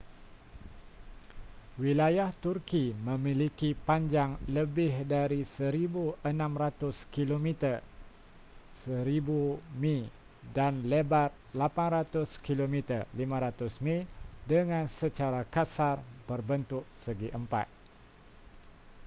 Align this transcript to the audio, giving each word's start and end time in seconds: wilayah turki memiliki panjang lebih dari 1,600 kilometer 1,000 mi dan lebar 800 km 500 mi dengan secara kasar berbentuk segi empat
wilayah 1.81 2.29
turki 2.43 2.85
memiliki 3.07 3.69
panjang 3.87 4.31
lebih 4.55 4.91
dari 5.13 5.41
1,600 5.45 6.25
kilometer 7.15 7.77
1,000 8.81 9.61
mi 9.81 9.95
dan 10.55 10.73
lebar 10.91 11.29
800 11.53 12.41
km 12.47 12.77
500 13.13 13.85
mi 13.85 13.95
dengan 14.51 14.85
secara 14.99 15.41
kasar 15.55 15.97
berbentuk 16.29 16.81
segi 17.03 17.29
empat 17.39 17.67